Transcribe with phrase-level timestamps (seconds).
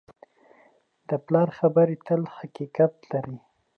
[1.09, 3.37] د پلار خبرې تل حقیقت لري.